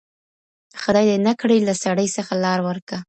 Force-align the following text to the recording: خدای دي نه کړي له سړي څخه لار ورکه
خدای 0.81 1.05
دي 1.09 1.17
نه 1.27 1.33
کړي 1.41 1.57
له 1.67 1.73
سړي 1.83 2.07
څخه 2.15 2.33
لار 2.43 2.59
ورکه 2.67 2.97